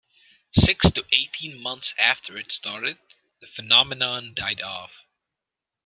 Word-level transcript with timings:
Six 0.57 0.89
to 0.89 1.05
eighteen 1.11 1.59
months 1.61 1.93
after 1.99 2.35
it 2.35 2.51
started, 2.51 2.97
the 3.39 3.45
phenomenon 3.45 4.33
died 4.33 4.59
off. 4.63 5.05